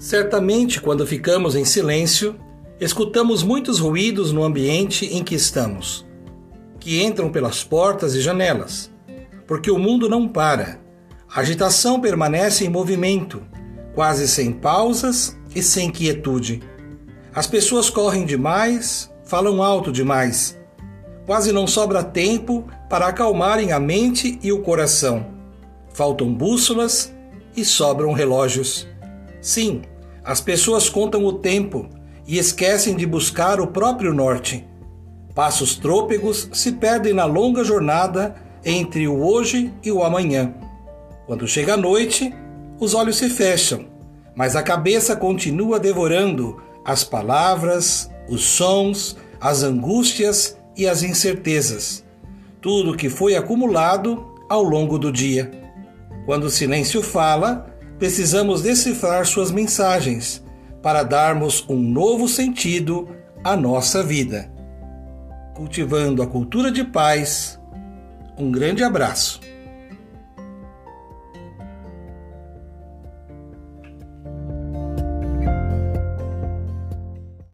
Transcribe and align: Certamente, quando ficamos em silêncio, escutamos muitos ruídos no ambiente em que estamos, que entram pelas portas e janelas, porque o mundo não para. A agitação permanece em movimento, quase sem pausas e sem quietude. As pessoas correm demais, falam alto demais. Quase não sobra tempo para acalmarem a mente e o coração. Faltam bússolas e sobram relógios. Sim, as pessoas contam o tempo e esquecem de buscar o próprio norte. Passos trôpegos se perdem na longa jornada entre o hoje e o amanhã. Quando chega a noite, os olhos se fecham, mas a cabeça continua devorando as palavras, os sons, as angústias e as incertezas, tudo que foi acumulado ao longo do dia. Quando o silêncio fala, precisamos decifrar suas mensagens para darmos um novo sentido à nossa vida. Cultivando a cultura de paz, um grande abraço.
Certamente, 0.00 0.80
quando 0.80 1.06
ficamos 1.06 1.54
em 1.54 1.62
silêncio, 1.62 2.34
escutamos 2.80 3.42
muitos 3.42 3.78
ruídos 3.78 4.32
no 4.32 4.42
ambiente 4.42 5.04
em 5.04 5.22
que 5.22 5.34
estamos, 5.34 6.06
que 6.78 7.04
entram 7.04 7.30
pelas 7.30 7.62
portas 7.62 8.14
e 8.14 8.20
janelas, 8.22 8.90
porque 9.46 9.70
o 9.70 9.78
mundo 9.78 10.08
não 10.08 10.26
para. 10.26 10.80
A 11.30 11.40
agitação 11.40 12.00
permanece 12.00 12.64
em 12.64 12.70
movimento, 12.70 13.42
quase 13.94 14.26
sem 14.26 14.50
pausas 14.52 15.36
e 15.54 15.62
sem 15.62 15.90
quietude. 15.90 16.62
As 17.34 17.46
pessoas 17.46 17.90
correm 17.90 18.24
demais, 18.24 19.12
falam 19.26 19.62
alto 19.62 19.92
demais. 19.92 20.58
Quase 21.26 21.52
não 21.52 21.66
sobra 21.66 22.02
tempo 22.02 22.66
para 22.88 23.06
acalmarem 23.06 23.70
a 23.70 23.78
mente 23.78 24.38
e 24.42 24.50
o 24.50 24.62
coração. 24.62 25.26
Faltam 25.92 26.32
bússolas 26.32 27.14
e 27.54 27.66
sobram 27.66 28.14
relógios. 28.14 28.88
Sim, 29.42 29.82
as 30.24 30.40
pessoas 30.40 30.88
contam 30.88 31.24
o 31.24 31.32
tempo 31.32 31.88
e 32.26 32.38
esquecem 32.38 32.96
de 32.96 33.06
buscar 33.06 33.60
o 33.60 33.68
próprio 33.68 34.12
norte. 34.12 34.66
Passos 35.34 35.76
trôpegos 35.76 36.48
se 36.52 36.72
perdem 36.72 37.12
na 37.12 37.24
longa 37.24 37.64
jornada 37.64 38.34
entre 38.64 39.08
o 39.08 39.22
hoje 39.24 39.72
e 39.82 39.90
o 39.90 40.02
amanhã. 40.02 40.54
Quando 41.26 41.46
chega 41.46 41.74
a 41.74 41.76
noite, 41.76 42.34
os 42.78 42.94
olhos 42.94 43.16
se 43.16 43.28
fecham, 43.30 43.86
mas 44.34 44.56
a 44.56 44.62
cabeça 44.62 45.16
continua 45.16 45.78
devorando 45.78 46.60
as 46.84 47.04
palavras, 47.04 48.10
os 48.28 48.44
sons, 48.44 49.16
as 49.40 49.62
angústias 49.62 50.56
e 50.76 50.86
as 50.86 51.02
incertezas, 51.02 52.04
tudo 52.60 52.96
que 52.96 53.08
foi 53.08 53.36
acumulado 53.36 54.26
ao 54.48 54.62
longo 54.62 54.98
do 54.98 55.12
dia. 55.12 55.50
Quando 56.26 56.44
o 56.44 56.50
silêncio 56.50 57.02
fala, 57.02 57.74
precisamos 58.00 58.62
decifrar 58.62 59.26
suas 59.26 59.50
mensagens 59.50 60.42
para 60.82 61.02
darmos 61.02 61.66
um 61.68 61.76
novo 61.76 62.26
sentido 62.26 63.06
à 63.44 63.54
nossa 63.54 64.02
vida. 64.02 64.50
Cultivando 65.54 66.22
a 66.22 66.26
cultura 66.26 66.72
de 66.72 66.82
paz, 66.82 67.60
um 68.38 68.50
grande 68.50 68.82
abraço. 68.82 69.49